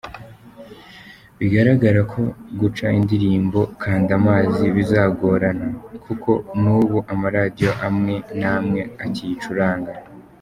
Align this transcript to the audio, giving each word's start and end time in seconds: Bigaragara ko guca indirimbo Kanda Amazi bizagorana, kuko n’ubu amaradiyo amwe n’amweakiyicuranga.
Bigaragara 1.37 1.99
ko 2.11 2.21
guca 2.59 2.85
indirimbo 2.99 3.59
Kanda 3.81 4.11
Amazi 4.19 4.63
bizagorana, 4.75 5.67
kuko 6.05 6.31
n’ubu 6.61 6.97
amaradiyo 7.13 7.71
amwe 7.87 8.15
n’amweakiyicuranga. 8.39 9.91